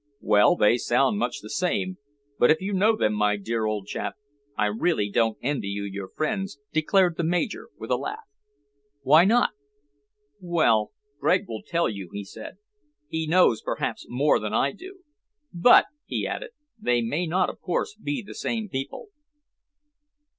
[0.21, 1.99] "Well, they sound much the same.
[2.39, 4.15] But if you know them, my dear old chap,
[4.57, 8.25] I really don't envy you your friends," declared the Major with a laugh.
[9.03, 9.51] "Why not?"
[10.39, 12.57] "Well, Gregg will tell you," he said.
[13.09, 15.01] "He knows, perhaps, more than I do.
[15.53, 16.49] But," he added,
[16.79, 19.09] "they may not, of course, be the same people."